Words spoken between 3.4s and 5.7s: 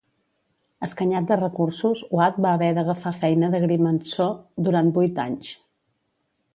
d'agrimensor durant vuit anys.